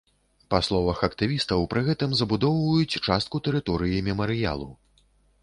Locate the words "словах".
0.67-1.03